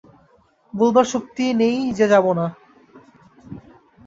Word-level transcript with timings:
বলবার 0.73 1.05
শক্তি 1.05 1.45
নেই 1.53 1.77
যে 1.91 2.05
যাব 2.07 2.25
না। 2.33 2.45